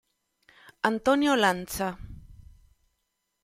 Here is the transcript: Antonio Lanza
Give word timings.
Antonio 0.81 1.35
Lanza 1.35 1.87